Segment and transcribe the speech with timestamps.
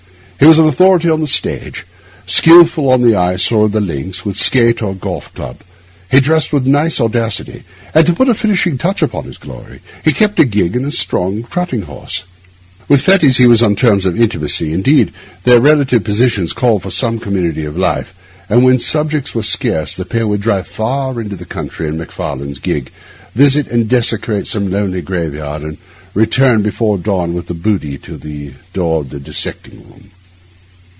[0.39, 1.85] He was an authority on the stage,
[2.25, 5.57] skilful on the ice or the links with skate or golf club;
[6.09, 7.61] he dressed with nice audacity,
[7.93, 10.89] and, to put the finishing touch upon his glory, he kept a gig and a
[10.91, 12.23] strong trotting horse.
[12.89, 17.19] With Fettes he was on terms of intimacy; indeed, their relative positions called for some
[17.19, 18.15] community of life;
[18.49, 22.57] and when subjects were scarce the pair would drive far into the country in Macfarlane's
[22.57, 22.91] gig,
[23.35, 25.77] visit and desecrate some lonely graveyard, and
[26.15, 30.09] return before dawn with their booty to the door of the dissecting room.